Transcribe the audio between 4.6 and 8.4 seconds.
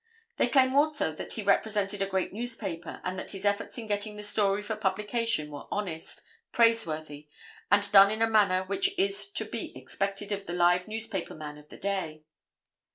for publication were honest, praiseworthy, and done in a